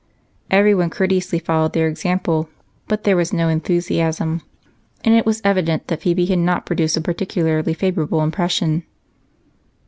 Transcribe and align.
Everyone 0.49 0.89
courteously 0.89 1.37
followed 1.37 1.73
their 1.73 1.87
example, 1.87 2.49
but 2.87 3.03
there 3.03 3.15
was 3.15 3.31
no 3.31 3.49
enthusiasm, 3.49 4.41
and 5.05 5.13
it 5.13 5.27
was 5.27 5.43
evident 5.43 5.89
that 5.89 6.01
Phebe 6.01 6.25
had 6.25 6.39
not 6.39 6.65
produced 6.65 6.97
a 6.97 7.01
particularly 7.01 7.75
favorable 7.75 8.23
impression. 8.23 8.81